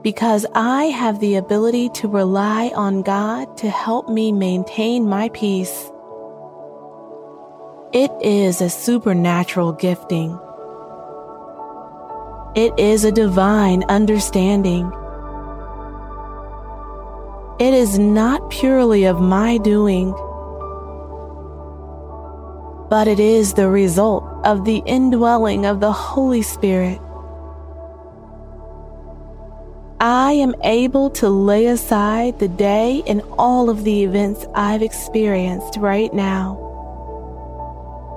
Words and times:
because 0.02 0.44
I 0.56 0.86
have 0.86 1.20
the 1.20 1.36
ability 1.36 1.88
to 1.90 2.08
rely 2.08 2.72
on 2.74 3.02
God 3.02 3.56
to 3.58 3.70
help 3.70 4.08
me 4.08 4.32
maintain 4.32 5.08
my 5.08 5.28
peace. 5.28 5.88
It 7.92 8.10
is 8.20 8.60
a 8.60 8.68
supernatural 8.68 9.74
gifting. 9.74 10.36
It 12.56 12.76
is 12.76 13.04
a 13.04 13.12
divine 13.12 13.84
understanding. 13.84 14.90
It 17.60 17.72
is 17.72 18.00
not 18.00 18.50
purely 18.50 19.04
of 19.04 19.20
my 19.20 19.58
doing 19.58 20.12
but 22.90 23.06
it 23.06 23.20
is 23.20 23.54
the 23.54 23.68
result 23.68 24.24
of 24.44 24.64
the 24.64 24.82
indwelling 24.84 25.64
of 25.64 25.78
the 25.78 25.92
Holy 25.92 26.42
Spirit. 26.42 27.00
I 30.00 30.32
am 30.32 30.54
able 30.64 31.08
to 31.10 31.28
lay 31.28 31.66
aside 31.66 32.40
the 32.40 32.48
day 32.48 33.02
and 33.06 33.22
all 33.38 33.70
of 33.70 33.84
the 33.84 34.02
events 34.02 34.44
I've 34.54 34.82
experienced 34.82 35.76
right 35.76 36.12
now. 36.12 36.66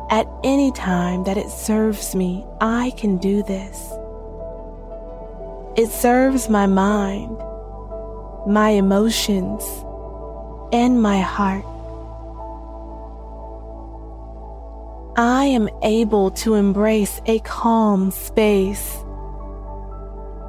At 0.10 0.28
any 0.44 0.72
time 0.72 1.24
that 1.26 1.38
it 1.38 1.50
serves 1.50 2.16
me, 2.16 2.44
I 2.60 2.94
can 2.98 3.18
do 3.18 3.44
this. 3.44 3.92
It 5.76 5.90
serves 5.90 6.50
my 6.50 6.66
mind, 6.66 7.38
my 8.48 8.70
emotions, 8.70 9.64
and 10.72 11.02
my 11.02 11.20
heart. 11.20 11.66
I 15.16 15.46
am 15.46 15.70
able 15.84 16.32
to 16.32 16.56
embrace 16.56 17.22
a 17.28 17.38
calm 17.42 18.10
space, 18.10 18.98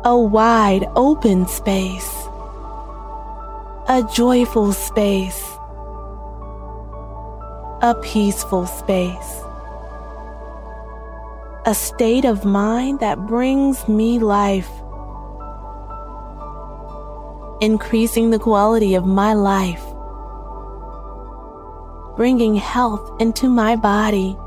a 0.05 0.17
wide 0.19 0.87
open 0.97 1.47
space, 1.47 2.11
a 3.87 4.09
joyful 4.15 4.73
space, 4.73 5.39
a 7.83 7.95
peaceful 8.03 8.65
space, 8.65 9.43
a 11.67 11.75
state 11.75 12.25
of 12.25 12.47
mind 12.47 13.01
that 13.01 13.27
brings 13.27 13.87
me 13.87 14.19
life, 14.19 14.71
increasing 17.61 18.31
the 18.31 18.39
quality 18.39 18.95
of 18.95 19.05
my 19.05 19.35
life, 19.35 19.85
bringing 22.17 22.55
health 22.55 23.21
into 23.21 23.51
my 23.51 23.77
body 23.77 24.39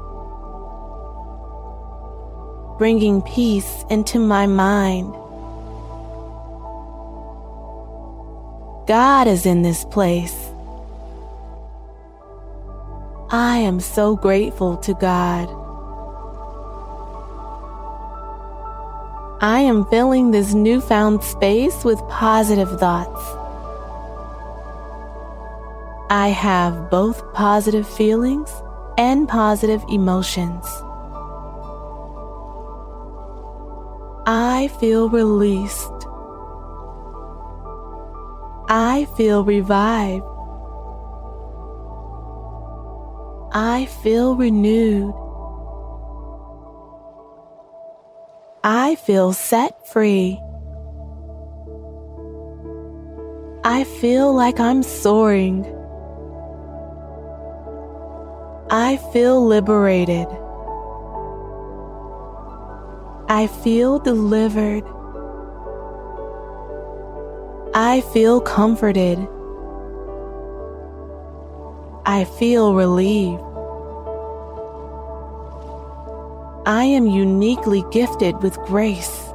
bringing 2.78 3.22
peace 3.24 3.84
into 3.90 4.20
my 4.20 4.46
mind. 4.46 5.14
God 8.88 9.28
is 9.28 9.46
in 9.46 9.64
this 9.64 9.84
place. 9.86 10.36
I 13.30 13.58
am 13.58 13.82
so 13.82 14.16
grateful 14.16 14.78
to 14.78 14.94
God. 14.94 15.50
I 19.42 19.60
am 19.60 19.86
filling 19.88 20.32
this 20.32 20.54
newfound 20.54 21.24
space 21.24 21.84
with 21.84 22.00
positive 22.08 22.80
thoughts. 22.80 23.22
I 26.10 26.30
have 26.30 26.90
both 26.90 27.34
positive 27.34 27.88
feelings 27.88 28.50
and 28.98 29.28
positive 29.28 29.84
emotions. 29.90 30.66
I 34.30 34.68
feel 34.82 35.10
released. 35.10 36.06
I 38.68 39.08
feel 39.16 39.46
revived. 39.46 40.26
I 43.54 43.86
feel 44.04 44.36
renewed. 44.36 45.14
I 48.66 48.96
feel 48.96 49.32
set 49.32 49.88
free. 49.88 50.42
I 53.64 53.86
feel 54.02 54.34
like 54.34 54.60
I'm 54.60 54.84
soaring. 54.84 55.64
I 58.70 58.98
feel 59.14 59.46
liberated. 59.46 60.28
I 63.30 63.48
feel 63.48 64.00
delivered. 64.00 64.86
I 67.74 68.02
feel 68.14 68.40
comforted. 68.40 69.20
I 72.06 72.24
feel 72.40 72.74
relieved. 72.74 73.44
I 76.66 76.86
am 76.86 77.06
uniquely 77.06 77.84
gifted 77.92 78.42
with 78.42 78.56
grace. 78.60 79.30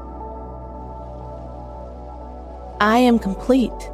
I 2.81 2.97
am 2.97 3.19
complete. 3.19 3.91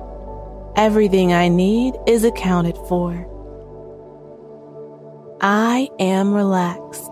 Everything 0.77 1.33
I 1.33 1.49
need 1.49 1.95
is 2.07 2.23
accounted 2.23 2.77
for. 2.89 3.27
I 5.41 5.89
am 5.99 6.33
relaxed. 6.33 7.11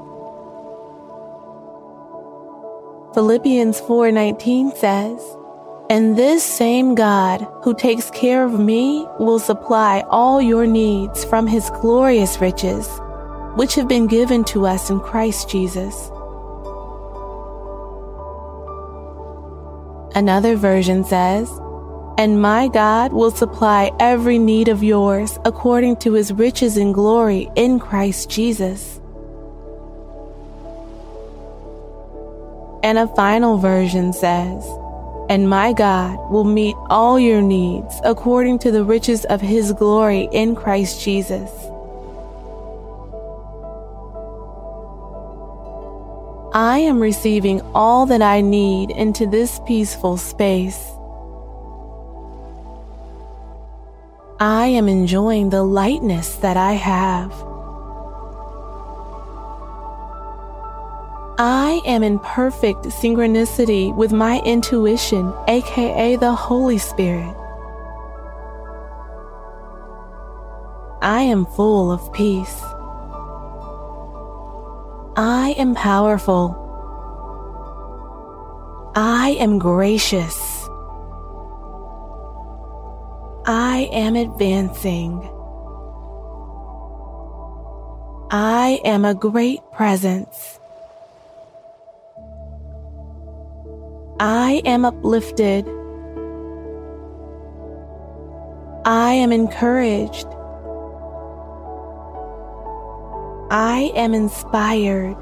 Philippians 3.17 3.81
4:19 3.81 4.73
says, 4.77 5.19
"And 5.89 6.17
this 6.19 6.43
same 6.43 6.95
God 6.95 7.47
who 7.63 7.73
takes 7.73 8.11
care 8.11 8.45
of 8.45 8.61
me 8.61 9.09
will 9.19 9.39
supply 9.39 10.05
all 10.11 10.43
your 10.43 10.67
needs 10.67 11.25
from 11.25 11.47
his 11.47 11.71
glorious 11.81 12.43
riches, 12.43 12.87
which 13.55 13.75
have 13.75 13.89
been 13.89 14.07
given 14.07 14.45
to 14.53 14.67
us 14.67 14.91
in 14.91 15.01
Christ 15.01 15.49
Jesus." 15.49 16.13
Another 20.15 20.55
version 20.55 21.03
says, 21.03 21.49
and 22.19 22.43
my 22.43 22.69
God 22.69 23.15
will 23.15 23.31
supply 23.31 23.93
every 23.99 24.39
need 24.39 24.69
of 24.69 24.85
yours 24.85 25.39
according 25.47 25.97
to 25.97 26.13
his 26.13 26.35
riches 26.35 26.77
and 26.77 26.93
glory 26.93 27.51
in 27.55 27.79
Christ 27.79 28.29
Jesus. 28.29 29.01
And 32.87 32.99
a 32.99 33.09
final 33.09 33.59
version 33.59 34.13
says, 34.13 34.65
and 35.29 35.51
my 35.51 35.73
God 35.73 36.31
will 36.31 36.45
meet 36.45 36.77
all 36.89 37.19
your 37.19 37.43
needs 37.43 38.01
according 38.05 38.61
to 38.61 38.71
the 38.71 38.85
riches 38.85 39.25
of 39.25 39.41
his 39.41 39.73
glory 39.73 40.29
in 40.31 40.55
Christ 40.55 41.03
Jesus. 41.03 41.51
I 46.55 46.79
am 46.79 47.01
receiving 47.01 47.61
all 47.75 48.07
that 48.07 48.23
I 48.23 48.41
need 48.41 48.93
into 48.93 49.27
this 49.27 49.59
peaceful 49.67 50.17
space. 50.17 50.79
I 54.39 54.69
am 54.69 54.89
enjoying 54.89 55.51
the 55.51 55.65
lightness 55.65 56.37
that 56.37 56.57
I 56.57 56.75
have. 56.75 57.33
I 61.39 61.83
am 61.85 62.03
in 62.03 62.19
perfect 62.21 62.85
synchronicity 62.85 63.95
with 63.95 64.11
my 64.11 64.41
intuition, 64.41 65.35
aka 65.49 66.17
the 66.17 66.33
Holy 66.33 66.79
Spirit. 66.79 67.37
I 71.03 71.21
am 71.21 71.45
full 71.45 71.93
of 71.93 72.11
peace. 72.15 72.63
I 75.19 75.55
am 75.59 75.75
powerful. 75.75 76.57
I 78.97 79.37
am 79.39 79.59
gracious. 79.59 80.37
I 83.45 83.91
am 83.93 84.17
advancing. 84.17 85.21
I 88.31 88.81
am 88.87 89.05
a 89.05 89.15
great 89.15 89.61
presence. 89.73 90.56
I 94.49 94.63
am 94.65 94.85
uplifted. 94.85 95.67
I 98.85 99.13
am 99.15 99.33
encouraged. 99.33 100.29
I 103.51 103.91
am 103.97 104.15
inspired. 104.15 105.17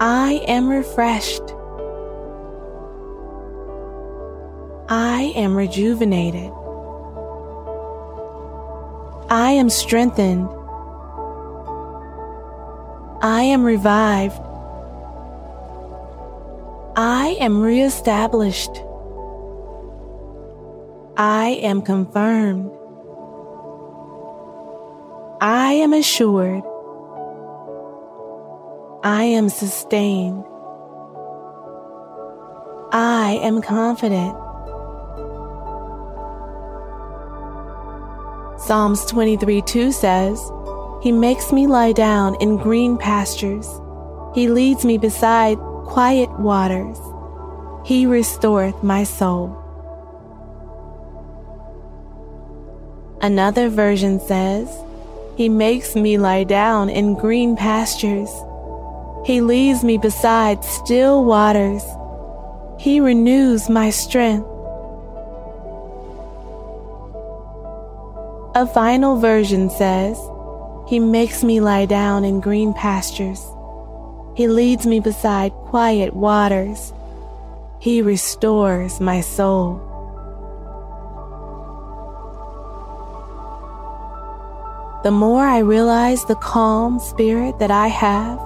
I 0.00 0.42
am 0.48 0.70
refreshed. 0.70 1.42
I 4.88 5.34
am 5.36 5.54
rejuvenated. 5.54 6.50
I 9.28 9.50
am 9.50 9.68
strengthened. 9.68 10.48
I 13.20 13.42
am 13.42 13.62
revived. 13.62 14.47
I 17.00 17.36
am 17.38 17.62
reestablished. 17.62 18.72
I 21.16 21.60
am 21.62 21.80
confirmed. 21.80 22.72
I 25.40 25.74
am 25.74 25.92
assured. 25.92 26.64
I 29.04 29.22
am 29.22 29.48
sustained. 29.48 30.42
I 32.90 33.38
am 33.44 33.62
confident. 33.62 34.36
Psalms 38.58 39.04
23 39.04 39.62
2 39.62 39.92
says, 39.92 40.50
He 41.00 41.12
makes 41.12 41.52
me 41.52 41.68
lie 41.68 41.92
down 41.92 42.34
in 42.40 42.56
green 42.56 42.98
pastures. 42.98 43.68
He 44.34 44.48
leads 44.48 44.84
me 44.84 44.98
beside 44.98 45.58
quiet 45.88 46.30
waters. 46.38 46.98
He 47.84 48.04
restoreth 48.04 48.82
my 48.82 49.04
soul. 49.04 49.56
Another 53.22 53.70
version 53.70 54.20
says, 54.20 54.68
He 55.36 55.48
makes 55.48 55.96
me 55.96 56.18
lie 56.18 56.44
down 56.44 56.90
in 56.90 57.14
green 57.14 57.56
pastures. 57.56 58.30
He 59.24 59.40
leads 59.40 59.82
me 59.82 59.96
beside 59.98 60.62
still 60.62 61.24
waters. 61.24 61.82
He 62.78 63.00
renews 63.00 63.68
my 63.68 63.90
strength. 63.90 64.46
A 68.54 68.66
final 68.74 69.16
version 69.16 69.70
says, 69.70 70.18
He 70.86 70.98
makes 71.00 71.42
me 71.42 71.60
lie 71.60 71.86
down 71.86 72.24
in 72.24 72.40
green 72.40 72.74
pastures. 72.74 73.42
He 74.38 74.46
leads 74.46 74.86
me 74.86 75.00
beside 75.00 75.50
quiet 75.66 76.14
waters. 76.14 76.92
He 77.80 78.02
restores 78.02 79.00
my 79.00 79.20
soul. 79.20 79.80
The 85.02 85.10
more 85.10 85.44
I 85.44 85.58
realize 85.58 86.24
the 86.24 86.36
calm 86.36 87.00
spirit 87.00 87.58
that 87.58 87.72
I 87.72 87.88
have, 87.88 88.38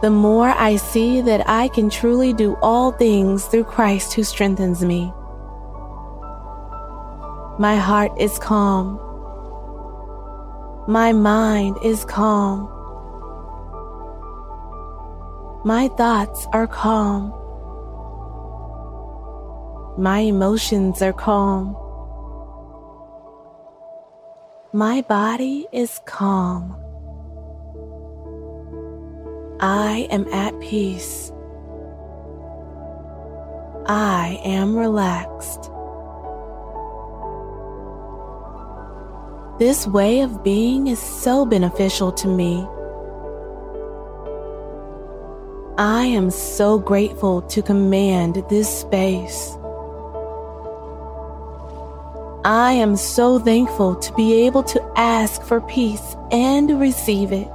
the 0.00 0.12
more 0.12 0.50
I 0.50 0.76
see 0.76 1.20
that 1.22 1.42
I 1.48 1.66
can 1.66 1.90
truly 1.90 2.32
do 2.32 2.56
all 2.62 2.92
things 2.92 3.46
through 3.46 3.64
Christ 3.64 4.14
who 4.14 4.22
strengthens 4.22 4.84
me. 4.84 5.12
My 7.58 7.74
heart 7.74 8.12
is 8.16 8.38
calm. 8.38 9.00
My 10.86 11.12
mind 11.12 11.78
is 11.82 12.04
calm. 12.04 12.75
My 15.66 15.88
thoughts 15.88 16.46
are 16.52 16.68
calm. 16.68 17.34
My 19.98 20.20
emotions 20.20 21.02
are 21.02 21.12
calm. 21.12 21.76
My 24.72 25.00
body 25.00 25.66
is 25.72 26.00
calm. 26.06 26.76
I 29.58 30.06
am 30.08 30.28
at 30.28 30.56
peace. 30.60 31.32
I 33.86 34.40
am 34.44 34.76
relaxed. 34.76 35.68
This 39.58 39.84
way 39.88 40.20
of 40.20 40.44
being 40.44 40.86
is 40.86 41.00
so 41.00 41.44
beneficial 41.44 42.12
to 42.12 42.28
me. 42.28 42.64
I 45.78 46.06
am 46.06 46.30
so 46.30 46.78
grateful 46.78 47.42
to 47.42 47.60
command 47.60 48.42
this 48.48 48.80
space. 48.80 49.58
I 52.46 52.72
am 52.72 52.96
so 52.96 53.38
thankful 53.38 53.96
to 53.96 54.12
be 54.14 54.46
able 54.46 54.62
to 54.62 54.82
ask 54.96 55.42
for 55.42 55.60
peace 55.60 56.16
and 56.30 56.80
receive 56.80 57.30
it. 57.30 57.46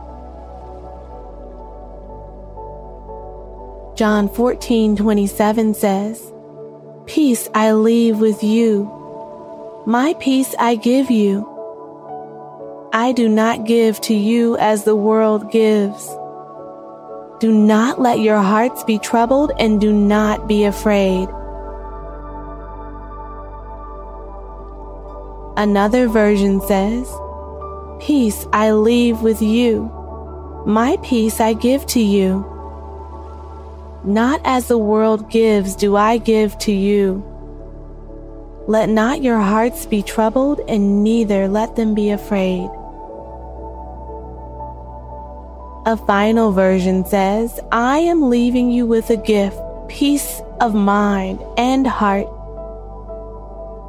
John 3.97 4.29
14 4.29 4.97
27 4.97 5.73
says, 5.73 6.31
Peace 7.07 7.49
I 7.55 7.71
leave 7.71 8.19
with 8.19 8.43
you, 8.43 8.83
my 9.87 10.13
peace 10.19 10.53
I 10.59 10.75
give 10.75 11.09
you. 11.09 11.47
I 12.93 13.13
do 13.13 13.27
not 13.27 13.65
give 13.65 13.99
to 14.01 14.13
you 14.13 14.57
as 14.57 14.83
the 14.83 14.95
world 14.95 15.49
gives. 15.51 16.20
Do 17.41 17.51
not 17.51 17.99
let 17.99 18.19
your 18.19 18.37
hearts 18.37 18.83
be 18.83 18.99
troubled 18.99 19.51
and 19.57 19.81
do 19.81 19.91
not 19.91 20.47
be 20.47 20.63
afraid. 20.65 21.27
Another 25.57 26.07
version 26.07 26.61
says, 26.61 27.11
Peace 27.99 28.45
I 28.53 28.73
leave 28.73 29.21
with 29.21 29.41
you, 29.41 29.91
my 30.67 30.97
peace 31.01 31.39
I 31.39 31.53
give 31.53 31.87
to 31.87 31.99
you. 31.99 32.45
Not 34.03 34.39
as 34.43 34.67
the 34.67 34.77
world 34.77 35.31
gives 35.31 35.75
do 35.75 35.95
I 35.95 36.19
give 36.19 36.55
to 36.59 36.71
you. 36.71 37.25
Let 38.67 38.87
not 38.87 39.23
your 39.23 39.39
hearts 39.39 39.87
be 39.87 40.03
troubled, 40.03 40.61
and 40.67 41.03
neither 41.03 41.47
let 41.47 41.75
them 41.75 41.95
be 41.95 42.11
afraid. 42.11 42.69
A 45.83 45.97
final 45.97 46.51
version 46.51 47.03
says, 47.05 47.59
I 47.71 47.97
am 47.97 48.29
leaving 48.29 48.69
you 48.69 48.85
with 48.85 49.09
a 49.09 49.17
gift, 49.17 49.57
peace 49.87 50.39
of 50.59 50.75
mind 50.75 51.39
and 51.57 51.87
heart. 51.87 52.27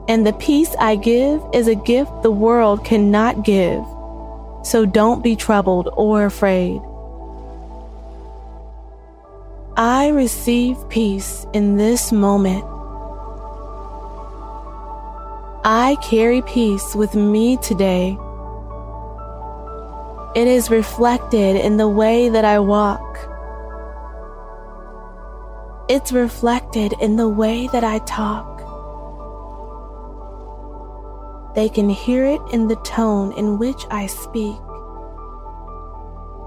And 0.09 0.27
the 0.27 0.33
peace 0.33 0.75
I 0.81 0.97
give 0.97 1.43
is 1.53 1.69
a 1.69 1.75
gift 1.75 2.23
the 2.23 2.31
world 2.31 2.83
cannot 2.83 3.45
give. 3.45 3.85
So 4.65 4.87
don't 4.87 5.23
be 5.23 5.37
troubled 5.37 5.91
or 5.93 6.25
afraid. 6.25 6.81
I 9.77 10.09
receive 10.09 10.79
peace 10.89 11.45
in 11.53 11.77
this 11.77 12.11
moment. 12.11 12.65
I 15.63 15.99
carry 16.03 16.41
peace 16.41 16.95
with 16.95 17.15
me 17.15 17.59
today. 17.59 18.17
It 20.35 20.49
is 20.49 20.71
reflected 20.71 21.57
in 21.57 21.77
the 21.77 21.89
way 21.89 22.31
that 22.31 22.45
I 22.45 22.59
walk. 22.59 23.19
It's 25.91 26.11
reflected 26.11 26.95
in 27.03 27.17
the 27.17 27.29
way 27.29 27.69
that 27.69 27.85
I 27.85 27.99
talk. 27.99 28.49
They 31.55 31.69
can 31.69 31.91
hear 31.91 32.25
it 32.25 32.41
in 32.51 32.69
the 32.69 32.77
tone 32.77 33.37
in 33.37 33.59
which 33.59 33.85
I 33.91 34.07
speak. 34.07 34.57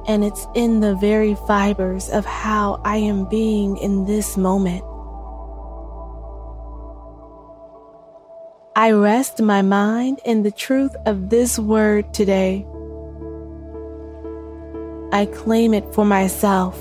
And 0.07 0.23
it's 0.23 0.47
in 0.55 0.79
the 0.79 0.95
very 0.95 1.35
fibers 1.47 2.09
of 2.09 2.25
how 2.25 2.81
I 2.83 2.97
am 2.97 3.29
being 3.29 3.77
in 3.77 4.05
this 4.05 4.35
moment. 4.35 4.83
I 8.75 8.91
rest 8.91 9.43
my 9.43 9.61
mind 9.61 10.21
in 10.25 10.41
the 10.41 10.51
truth 10.51 10.95
of 11.05 11.29
this 11.29 11.59
word 11.59 12.15
today. 12.15 12.65
I 15.15 15.27
claim 15.27 15.73
it 15.73 15.93
for 15.93 16.03
myself. 16.03 16.75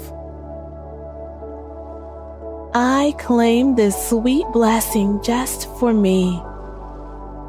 I 2.74 3.14
claim 3.16 3.76
this 3.76 4.08
sweet 4.08 4.44
blessing 4.52 5.22
just 5.22 5.68
for 5.78 5.94
me 5.94 6.42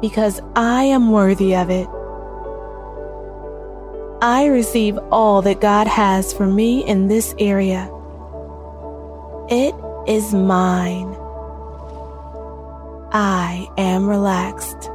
because 0.00 0.40
I 0.54 0.84
am 0.84 1.10
worthy 1.10 1.56
of 1.56 1.70
it. 1.70 1.88
I 4.22 4.46
receive 4.46 4.96
all 5.10 5.42
that 5.42 5.60
God 5.60 5.88
has 5.88 6.32
for 6.32 6.46
me 6.46 6.86
in 6.86 7.08
this 7.08 7.34
area. 7.40 7.90
It 9.50 9.74
is 10.06 10.32
mine. 10.32 11.16
I 13.10 13.66
am 13.76 14.08
relaxed. 14.08 14.88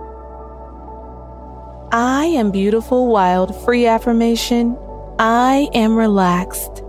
I 1.92 2.28
am 2.28 2.50
beautiful, 2.50 3.08
wild, 3.08 3.54
free 3.66 3.88
affirmation. 3.88 4.78
I 5.24 5.70
am 5.76 5.96
relaxed. 5.96 6.82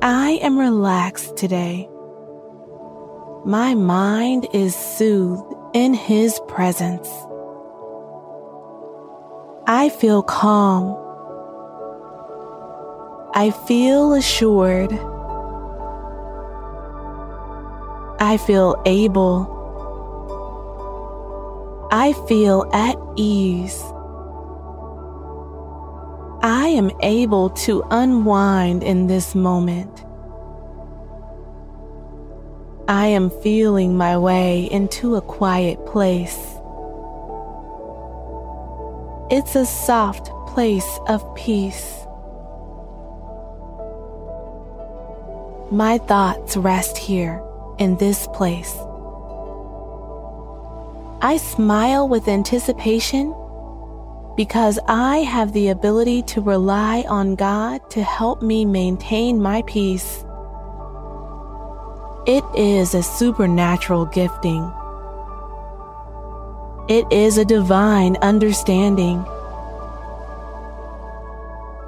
I 0.00 0.38
am 0.40 0.58
relaxed 0.58 1.36
today. 1.36 1.86
My 3.44 3.74
mind 3.74 4.46
is 4.54 4.74
soothed 4.74 5.44
in 5.74 5.92
His 5.92 6.40
presence. 6.48 7.06
I 9.66 9.90
feel 9.90 10.22
calm. 10.22 10.96
I 13.34 13.50
feel 13.66 14.14
assured. 14.14 14.94
I 18.22 18.38
feel 18.38 18.82
able. 18.86 19.50
I 21.92 22.14
feel 22.26 22.70
at 22.72 22.96
ease. 23.16 23.84
I 26.42 26.66
am 26.66 26.90
able 27.02 27.50
to 27.50 27.84
unwind 27.92 28.82
in 28.82 29.06
this 29.06 29.36
moment. 29.36 30.04
I 32.88 33.06
am 33.06 33.30
feeling 33.42 33.96
my 33.96 34.18
way 34.18 34.68
into 34.72 35.14
a 35.14 35.20
quiet 35.20 35.86
place. 35.86 36.36
It's 39.30 39.54
a 39.54 39.64
soft 39.64 40.30
place 40.48 40.98
of 41.06 41.22
peace. 41.36 42.04
My 45.70 45.98
thoughts 45.98 46.56
rest 46.56 46.98
here 46.98 47.40
in 47.78 47.96
this 47.98 48.26
place. 48.34 48.76
I 51.22 51.36
smile 51.36 52.08
with 52.08 52.26
anticipation 52.26 53.32
because 54.36 54.78
I 54.88 55.18
have 55.18 55.52
the 55.52 55.68
ability 55.68 56.22
to 56.22 56.40
rely 56.40 57.04
on 57.08 57.34
God 57.34 57.90
to 57.90 58.02
help 58.02 58.42
me 58.42 58.64
maintain 58.64 59.40
my 59.40 59.62
peace. 59.62 60.24
It 62.26 62.44
is 62.56 62.94
a 62.94 63.02
supernatural 63.02 64.06
gifting. 64.06 64.72
It 66.88 67.04
is 67.12 67.36
a 67.36 67.44
divine 67.44 68.16
understanding. 68.22 69.24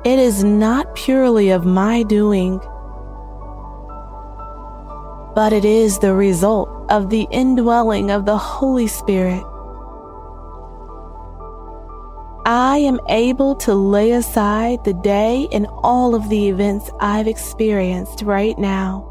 It 0.05 0.19
is 0.19 0.45
not 0.45 0.95
purely 0.95 1.51
of 1.51 1.65
my 1.65 2.03
doing, 2.03 2.59
but 5.35 5.53
it 5.53 5.65
is 5.65 5.99
the 5.99 6.15
result 6.15 6.69
of 6.91 7.11
the 7.11 7.27
indwelling 7.31 8.11
of 8.11 8.27
the 8.27 8.37
Holy 8.37 8.87
Spirit. 8.87 9.43
I 12.75 12.79
am 12.79 12.99
able 13.09 13.55
to 13.67 13.73
lay 13.73 14.11
aside 14.11 14.83
the 14.83 14.95
day 14.95 15.47
and 15.53 15.69
all 15.85 16.17
of 16.17 16.29
the 16.29 16.49
events 16.49 16.91
I've 16.99 17.29
experienced 17.29 18.23
right 18.23 18.59
now. 18.59 19.07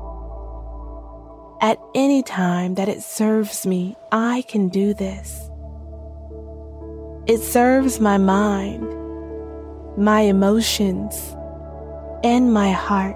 At 1.62 1.79
any 1.96 2.24
time 2.24 2.75
that 2.75 2.89
it 2.89 3.01
serves 3.01 3.65
me, 3.65 3.96
I 4.12 4.41
can 4.50 4.67
do 4.67 4.93
this. 4.93 5.50
It 7.25 7.38
serves 7.38 8.01
my 8.01 8.17
mind, 8.17 8.84
my 9.98 10.20
emotions, 10.20 11.15
and 12.22 12.53
my 12.53 12.72
heart. 12.72 13.15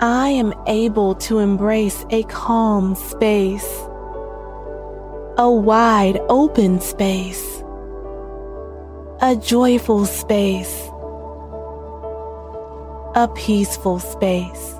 I 0.00 0.30
am 0.30 0.54
able 0.66 1.14
to 1.26 1.40
embrace 1.40 2.06
a 2.08 2.22
calm 2.22 2.94
space, 2.94 3.82
a 5.38 5.50
wide 5.50 6.20
open 6.28 6.80
space, 6.80 7.62
a 9.20 9.36
joyful 9.36 10.06
space, 10.06 10.88
a 13.14 13.28
peaceful 13.34 13.98
space 13.98 14.76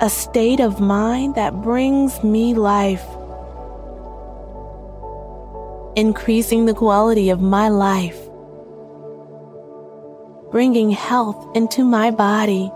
a 0.00 0.08
state 0.08 0.60
of 0.60 0.78
mind 0.78 1.34
that 1.34 1.60
brings 1.60 2.22
me 2.22 2.54
life, 2.54 3.04
increasing 5.96 6.66
the 6.66 6.74
quality 6.74 7.30
of 7.30 7.40
my 7.40 7.68
life, 7.68 8.16
bringing 10.52 10.90
health 10.90 11.44
into 11.56 11.82
my 11.82 12.12
body, 12.12 12.70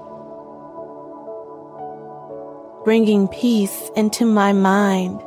bringing 2.82 3.28
peace 3.28 3.88
into 3.94 4.26
my 4.26 4.52
mind. 4.52 5.22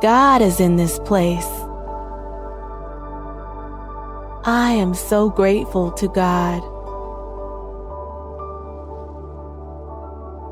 God 0.00 0.40
is 0.40 0.60
in 0.60 0.76
this 0.76 0.98
place. 1.00 1.46
I 4.44 4.72
am 4.72 4.94
so 4.94 5.28
grateful 5.28 5.92
to 5.92 6.08
God. 6.08 6.62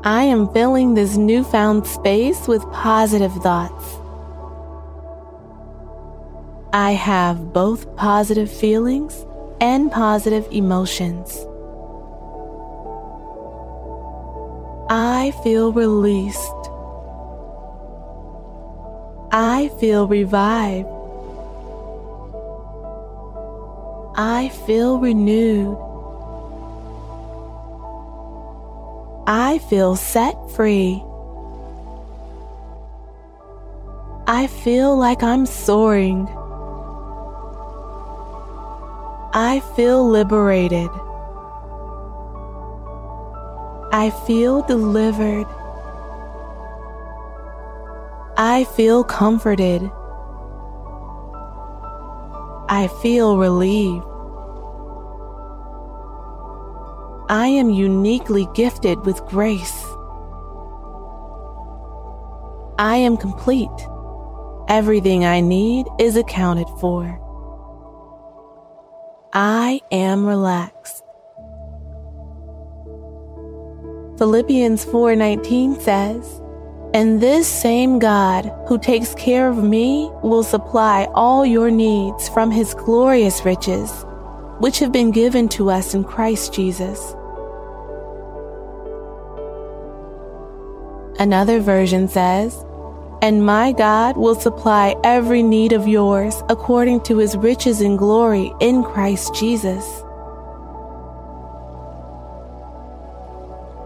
I 0.05 0.21
am 0.23 0.53
filling 0.53 0.93
this 0.93 1.17
newfound 1.17 1.87
space 1.87 2.47
with 2.47 2.61
positive 2.71 3.33
thoughts. 3.41 3.97
I 6.71 6.91
have 6.91 7.51
both 7.51 7.95
positive 7.95 8.51
feelings 8.51 9.25
and 9.59 9.91
positive 9.91 10.47
emotions. 10.51 11.43
I 14.91 15.33
feel 15.43 15.73
released. 15.73 16.58
I 19.59 19.67
feel 19.67 20.07
revived. 20.07 20.87
I 24.15 24.47
feel 24.65 24.99
renewed. 24.99 25.77
I 29.27 29.59
feel 29.69 29.97
set 29.97 30.37
free. 30.51 31.03
I 34.27 34.47
feel 34.47 34.95
like 34.95 35.23
I'm 35.23 35.45
soaring. 35.45 36.29
I 39.33 39.61
feel 39.75 40.07
liberated. 40.07 40.89
I 43.91 44.09
feel 44.25 44.61
delivered. 44.61 45.58
I 48.41 48.63
feel 48.63 49.03
comforted. 49.03 49.81
I 52.69 52.89
feel 53.01 53.37
relieved. 53.37 54.05
I 57.27 57.47
am 57.47 57.69
uniquely 57.69 58.47
gifted 58.53 59.05
with 59.05 59.19
grace. 59.25 59.83
I 62.79 62.95
am 62.95 63.17
complete. 63.17 63.67
Everything 64.69 65.25
I 65.25 65.41
need 65.41 65.87
is 65.99 66.15
accounted 66.15 66.69
for. 66.79 67.19
I 69.33 69.81
am 69.91 70.25
relaxed. 70.25 71.03
Philippians 74.17 74.85
4:19 74.85 75.81
says, 75.81 76.41
"And 76.93 77.21
this 77.21 77.47
same 77.47 77.99
God 77.99 78.51
who 78.67 78.79
takes 78.79 79.13
care 79.13 79.47
of 79.47 79.63
me 79.63 80.09
will 80.23 80.43
supply 80.43 81.07
all 81.13 81.45
your 81.45 81.69
needs 81.69 82.27
from 82.29 82.49
his 82.49 82.73
glorious 82.73 83.45
riches 83.45 84.05
which 84.59 84.79
have 84.79 84.91
been 84.91 85.11
given 85.11 85.47
to 85.49 85.69
us 85.69 85.93
in 85.93 86.03
Christ 86.03 86.53
Jesus. 86.53 87.15
Another 91.19 91.59
version 91.59 92.07
says, 92.07 92.65
And 93.21 93.45
my 93.45 93.71
God 93.71 94.17
will 94.17 94.35
supply 94.35 94.95
every 95.03 95.43
need 95.43 95.73
of 95.73 95.87
yours 95.87 96.41
according 96.49 97.01
to 97.01 97.17
his 97.17 97.35
riches 97.37 97.81
and 97.81 97.97
glory 97.97 98.53
in 98.59 98.83
Christ 98.83 99.35
Jesus. 99.35 99.85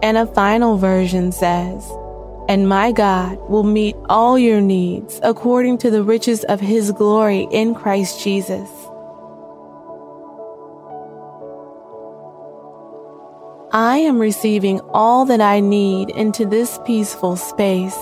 And 0.02 0.16
a 0.16 0.26
final 0.26 0.76
version 0.76 1.32
says, 1.32 1.90
And 2.46 2.68
my 2.68 2.92
God 2.92 3.38
will 3.48 3.62
meet 3.62 3.96
all 4.08 4.38
your 4.38 4.60
needs 4.60 5.18
according 5.22 5.78
to 5.78 5.90
the 5.90 6.02
riches 6.02 6.44
of 6.44 6.60
his 6.60 6.92
glory 6.92 7.48
in 7.50 7.74
Christ 7.74 8.22
Jesus. 8.22 8.68
I 13.72 13.96
am 13.98 14.18
receiving 14.18 14.80
all 14.90 15.24
that 15.24 15.40
I 15.40 15.60
need 15.60 16.10
into 16.10 16.44
this 16.46 16.78
peaceful 16.84 17.36
space. 17.36 17.96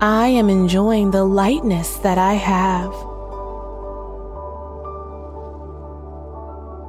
I 0.00 0.28
am 0.28 0.48
enjoying 0.48 1.10
the 1.10 1.24
lightness 1.24 1.96
that 1.98 2.16
I 2.16 2.34
have. 2.34 2.94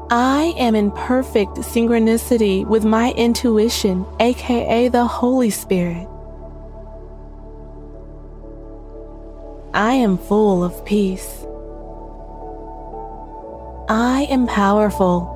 I 0.09 0.53
am 0.57 0.73
in 0.73 0.91
perfect 0.91 1.57
synchronicity 1.57 2.65
with 2.65 2.85
my 2.85 3.11
intuition, 3.17 4.05
aka 4.21 4.87
the 4.87 5.05
Holy 5.05 5.49
Spirit. 5.49 6.07
I 9.73 9.95
am 9.95 10.17
full 10.17 10.63
of 10.63 10.85
peace. 10.85 11.45
I 13.89 14.27
am 14.29 14.47
powerful. 14.47 15.33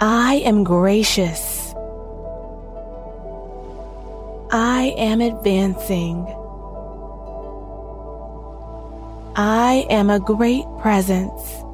I 0.00 0.36
am 0.36 0.64
gracious. 0.64 1.74
I 4.50 4.94
am 4.96 5.20
advancing. 5.20 6.24
I 9.36 9.86
am 9.90 10.08
a 10.08 10.18
great 10.18 10.64
presence. 10.80 11.64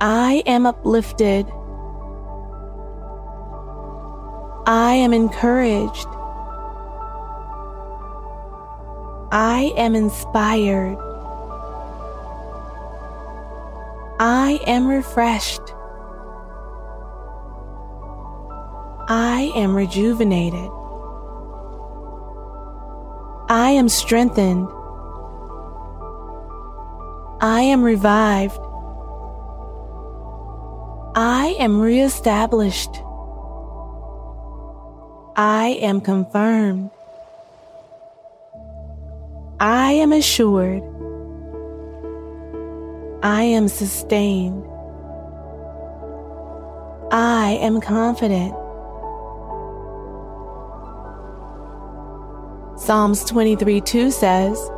I 0.00 0.42
am 0.46 0.66
uplifted. 0.66 1.46
I 4.66 4.94
am 4.94 5.14
encouraged. 5.14 6.06
I 9.32 9.72
am 9.76 9.94
inspired. 9.94 10.98
I 14.18 14.60
am 14.66 14.86
refreshed. 14.86 15.62
I 19.08 19.52
am 19.54 19.74
rejuvenated. 19.74 20.70
I 23.48 23.70
am 23.70 23.88
strengthened. 23.88 24.68
I 27.40 27.60
am 27.60 27.82
revived. 27.82 28.65
I 31.56 31.62
am 31.62 31.80
reestablished. 31.80 33.02
I 35.36 35.78
am 35.80 36.02
confirmed. 36.02 36.90
I 39.58 39.92
am 39.92 40.12
assured. 40.12 40.82
I 43.22 43.42
am 43.44 43.68
sustained. 43.68 44.66
I 47.10 47.58
am 47.62 47.80
confident. 47.80 48.52
Psalms 52.78 53.24
23 53.24 53.80
2 53.80 54.10
says, 54.10 54.70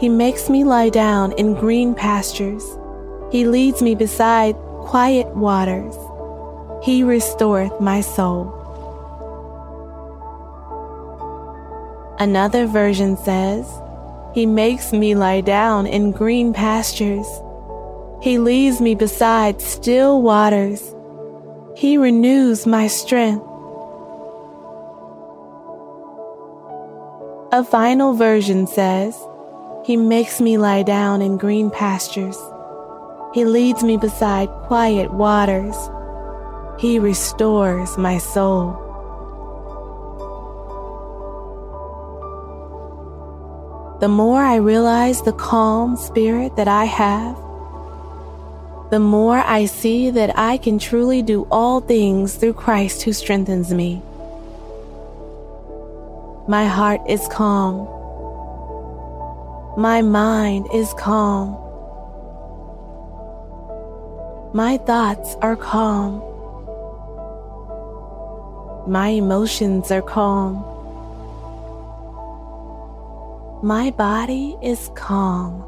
He 0.00 0.08
makes 0.08 0.50
me 0.50 0.64
lie 0.64 0.88
down 0.88 1.30
in 1.38 1.54
green 1.54 1.94
pastures. 1.94 2.64
He 3.30 3.46
leads 3.46 3.82
me 3.82 3.94
beside 3.94 4.56
quiet 4.80 5.28
waters. 5.36 5.94
He 6.84 7.02
restoreth 7.02 7.80
my 7.80 8.00
soul. 8.00 8.52
Another 12.18 12.66
version 12.66 13.16
says, 13.16 13.66
he 14.34 14.46
makes 14.46 14.92
me 14.92 15.14
lie 15.14 15.42
down 15.42 15.86
in 15.86 16.10
green 16.10 16.52
pastures. 16.52 17.26
He 18.20 18.38
leads 18.38 18.80
me 18.80 18.96
beside 18.96 19.62
still 19.62 20.22
waters. 20.22 20.92
He 21.76 21.96
renews 21.96 22.66
my 22.66 22.88
strength. 22.88 23.44
A 27.52 27.62
final 27.62 28.14
version 28.14 28.66
says, 28.66 29.16
He 29.84 29.96
makes 29.96 30.40
me 30.40 30.58
lie 30.58 30.82
down 30.82 31.22
in 31.22 31.38
green 31.38 31.70
pastures. 31.70 32.36
He 33.34 33.44
leads 33.44 33.84
me 33.84 33.96
beside 33.96 34.48
quiet 34.66 35.12
waters. 35.12 35.76
He 36.78 36.98
restores 36.98 37.96
my 37.96 38.18
soul. 38.18 38.84
the 44.04 44.08
more 44.08 44.42
I 44.42 44.56
realize 44.56 45.22
the 45.22 45.32
calm 45.32 45.96
spirit 45.96 46.56
that 46.56 46.68
I 46.68 46.84
have, 46.84 47.36
the 48.90 49.00
more 49.00 49.38
I 49.38 49.64
see 49.64 50.10
that 50.10 50.38
I 50.38 50.58
can 50.58 50.78
truly 50.78 51.22
do 51.22 51.46
all 51.50 51.80
things 51.80 52.34
through 52.34 52.52
Christ 52.52 53.00
who 53.00 53.14
strengthens 53.14 53.72
me. 53.72 54.02
My 56.46 56.66
heart 56.66 57.00
is 57.08 57.26
calm. 57.28 57.88
My 59.78 60.02
mind 60.02 60.66
is 60.74 60.92
calm. 60.98 61.56
My 64.52 64.76
thoughts 64.76 65.34
are 65.40 65.56
calm. 65.56 66.22
My 68.86 69.08
emotions 69.08 69.90
are 69.90 70.02
calm. 70.02 70.62
My 73.62 73.90
body 73.92 74.58
is 74.62 74.90
calm. 74.94 75.64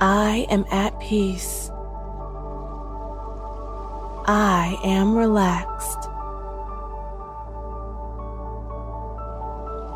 I 0.00 0.44
am 0.50 0.64
at 0.72 0.98
peace. 0.98 1.70
I 4.26 4.76
am 4.82 5.16
relaxed. 5.16 6.08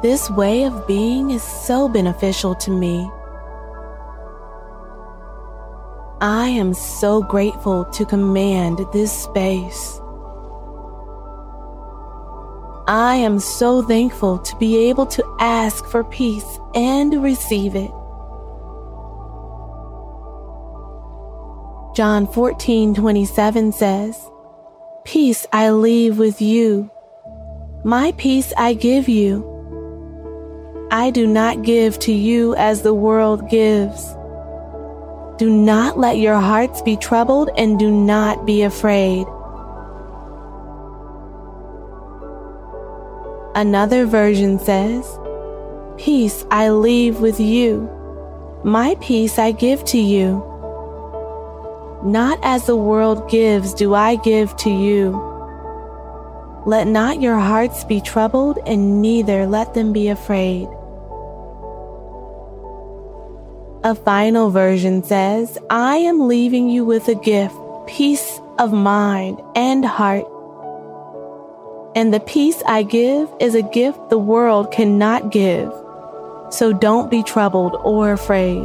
This 0.03 0.31
way 0.31 0.63
of 0.63 0.87
being 0.87 1.33
is 1.33 1.43
so 1.43 1.89
beneficial 1.89 2.55
to 2.55 2.71
me. 2.71 3.11
I 6.21 6.49
am 6.49 6.75
so 6.75 7.23
grateful 7.23 7.87
to 7.87 8.05
command 8.05 8.79
this 8.93 9.11
space. 9.11 10.01
I 12.89 13.17
am 13.17 13.39
so 13.39 13.83
thankful 13.83 14.39
to 14.39 14.57
be 14.57 14.89
able 14.89 15.05
to 15.09 15.37
ask 15.41 15.85
for 15.85 16.05
peace 16.05 16.59
and 16.75 17.23
receive 17.23 17.77
it. 17.77 17.91
John 21.95 22.27
14 22.33 22.95
27 22.95 23.73
says, 23.73 24.31
Peace 25.05 25.47
I 25.53 25.69
leave 25.69 26.19
with 26.19 26.41
you, 26.41 26.91
my 27.85 28.13
peace 28.13 28.55
I 28.57 28.73
give 28.73 29.07
you. 29.07 29.45
I 30.91 31.11
do 31.11 31.27
not 31.27 31.65
give 31.65 31.99
to 32.01 32.13
you 32.13 32.55
as 32.55 32.81
the 32.81 32.95
world 32.95 33.51
gives. 33.51 34.15
Do 35.37 35.51
not 35.51 35.99
let 35.99 36.17
your 36.17 36.41
hearts 36.41 36.81
be 36.81 36.97
troubled 36.97 37.51
and 37.59 37.79
do 37.79 37.91
not 37.91 38.47
be 38.47 38.63
afraid. 38.63 39.27
Another 43.59 44.07
version 44.07 44.61
says, 44.61 45.19
Peace 45.97 46.45
I 46.49 46.71
leave 46.71 47.19
with 47.19 47.41
you, 47.41 47.91
my 48.63 48.95
peace 49.01 49.37
I 49.37 49.51
give 49.51 49.85
to 49.87 49.99
you. 49.99 50.45
Not 52.05 52.39
as 52.45 52.67
the 52.67 52.77
world 52.77 53.29
gives 53.29 53.75
do 53.75 53.95
I 53.95 54.15
give 54.15 54.57
to 54.59 54.71
you. 54.71 55.11
Let 56.67 56.87
not 56.87 57.21
your 57.21 57.41
hearts 57.41 57.83
be 57.83 58.01
troubled, 58.01 58.61
and 58.65 59.03
neither 59.03 59.45
let 59.45 59.75
them 59.75 59.93
be 59.93 60.07
afraid. 60.07 60.69
A 63.83 63.97
final 63.97 64.51
version 64.51 65.03
says, 65.03 65.59
I 65.69 65.97
am 65.97 66.29
leaving 66.29 66.69
you 66.69 66.85
with 66.85 67.09
a 67.09 67.17
gift, 67.17 67.57
peace 67.89 68.39
of 68.61 68.73
mind 68.73 69.41
and 69.57 69.85
heart 69.85 70.27
And 71.99 72.15
the 72.15 72.21
peace 72.21 72.63
I 72.65 72.85
give 72.85 73.29
is 73.41 73.57
a 73.57 73.63
gift 73.63 74.09
the 74.09 74.19
world 74.19 74.71
cannot 74.71 75.33
give. 75.33 75.73
So 76.49 76.73
don't 76.73 77.11
be 77.11 77.25
troubled 77.25 77.75
or 77.83 78.13
afraid. 78.13 78.63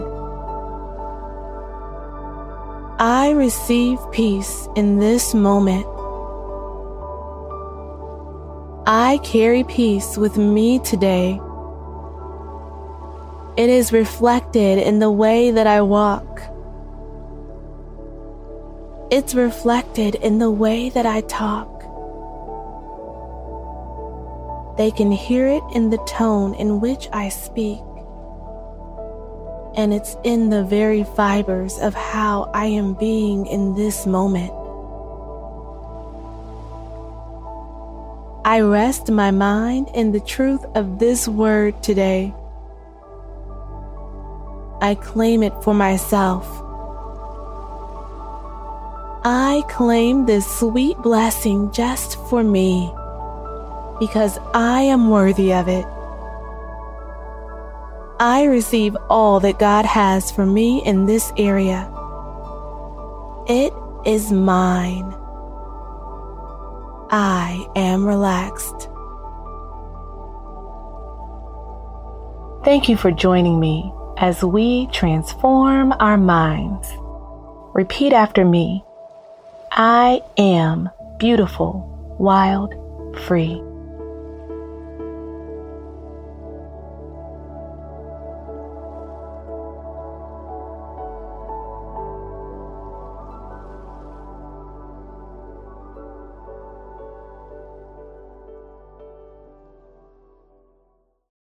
I 3.00 3.32
receive 3.32 3.98
peace 4.12 4.68
in 4.76 5.00
this 5.00 5.34
moment. 5.34 5.84
I 8.86 9.20
carry 9.24 9.64
peace 9.64 10.16
with 10.16 10.38
me 10.38 10.78
today. 10.78 11.42
It 13.58 13.68
is 13.68 13.92
reflected 13.92 14.78
in 14.78 15.00
the 15.00 15.10
way 15.10 15.50
that 15.50 15.66
I 15.66 15.82
walk. 15.82 16.40
It's 19.10 19.34
reflected 19.34 20.14
in 20.14 20.38
the 20.38 20.52
way 20.52 20.90
that 20.90 21.08
I 21.08 21.22
talk. 21.22 21.83
They 24.76 24.90
can 24.90 25.12
hear 25.12 25.48
it 25.48 25.64
in 25.74 25.92
the 25.92 26.00
tone 26.08 26.56
in 26.56 26.82
which 26.82 27.08
I 27.14 27.30
speak. 27.30 27.80
And 29.76 29.94
it's 29.94 30.16
in 30.24 30.50
the 30.50 30.64
very 30.64 31.04
fibers 31.04 31.78
of 31.80 31.94
how 31.94 32.50
I 32.54 32.66
am 32.66 32.96
being 32.96 33.46
in 33.46 33.76
this 33.76 34.08
moment. 34.08 34.52
I 38.46 38.62
rest 38.62 39.10
my 39.10 39.32
mind 39.32 39.90
in 39.94 40.12
the 40.12 40.20
truth 40.20 40.66
of 40.76 41.00
this 41.00 41.28
word 41.28 41.82
today. 41.84 42.34
I 44.82 44.96
claim 44.96 45.44
it 45.44 45.54
for 45.64 45.74
myself. 45.74 46.46
I 49.24 49.64
claim 49.70 50.26
this 50.26 50.46
sweet 50.60 50.98
blessing 50.98 51.72
just 51.72 52.18
for 52.28 52.44
me 52.44 52.92
because 54.08 54.38
I 54.54 54.82
am 54.82 55.10
worthy 55.10 55.54
of 55.54 55.70
it. 55.70 55.86
I 58.20 58.44
receive 58.50 58.98
all 59.10 59.40
that 59.40 59.60
God 59.60 59.86
has 59.86 60.30
for 60.30 60.46
me 60.46 60.84
in 60.86 61.06
this 61.06 61.32
area. 61.38 61.90
It 63.48 63.72
is 64.06 64.30
mine. 64.30 65.16
I 67.12 67.66
am 67.78 68.06
relaxed. 68.06 68.90
Thank 72.66 72.90
you 72.90 72.98
for 72.98 73.10
joining 73.10 73.58
me 73.58 73.90
as 74.18 74.44
we 74.44 74.88
transform 74.88 75.94
our 76.02 76.18
minds. 76.18 76.90
Repeat 77.74 78.12
after 78.12 78.44
me 78.44 78.84
I 79.72 80.22
am 80.38 80.90
beautiful, 81.20 82.16
wild, 82.20 82.74
free. 83.28 83.64